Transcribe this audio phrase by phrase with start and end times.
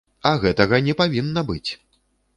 [0.29, 1.71] А гэтага не павінна быць!